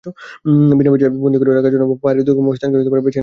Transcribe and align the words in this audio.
বিনা 0.79 0.89
বিচারে 0.93 1.11
বন্দী 1.23 1.37
করে 1.41 1.51
রাখার 1.57 1.71
জন্যে 1.73 1.85
পাহাড়ের 2.03 2.21
ওপর 2.23 2.25
দুর্গম 2.27 2.45
এই 2.49 2.57
স্থানকে 2.59 2.75
বেছে 2.77 2.89
নেয় 2.91 2.99
ইংরেজরা। 3.01 3.19